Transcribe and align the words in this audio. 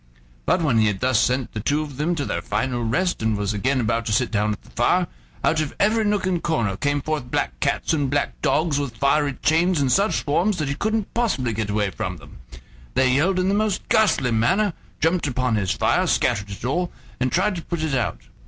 But 0.47 0.63
when 0.63 0.79
he 0.79 0.87
had 0.87 0.99
thus 0.99 1.19
sent 1.19 1.51
the 1.53 1.59
two 1.59 1.83
of 1.83 1.97
them 1.97 2.15
to 2.15 2.25
their 2.25 2.41
final 2.41 2.83
rest, 2.83 3.21
and 3.21 3.37
was 3.37 3.53
again 3.53 3.79
about 3.79 4.07
to 4.07 4.11
sit 4.11 4.31
down 4.31 4.51
at 4.51 4.63
the 4.63 4.71
fire, 4.71 5.05
out 5.43 5.61
of 5.61 5.75
every 5.79 6.03
nook 6.03 6.25
and 6.25 6.41
corner 6.41 6.75
came 6.75 7.01
forth 7.03 7.29
black 7.29 7.59
cats 7.59 7.93
and 7.93 8.09
black 8.09 8.41
dogs 8.41 8.79
with 8.79 8.97
fiery 8.97 9.33
chains 9.43 9.79
in 9.79 9.89
such 9.91 10.21
swarms 10.23 10.57
that 10.57 10.69
he 10.69 10.73
couldn't 10.73 11.13
possibly 11.13 11.53
get 11.53 11.69
away 11.69 11.91
from 11.91 12.17
them. 12.17 12.39
They 12.95 13.13
yelled 13.13 13.37
in 13.37 13.47
the 13.47 13.53
most 13.53 13.87
ghastly 13.89 14.31
manner, 14.31 14.73
jumped 14.99 15.27
upon 15.27 15.53
his 15.55 15.69
fire, 15.69 16.07
scattered 16.07 16.49
it 16.49 16.65
all, 16.65 16.91
and 17.19 17.31
tried 17.31 17.53
to 17.57 17.61
put 17.61 17.83
it 17.83 17.93
out. 17.93 18.21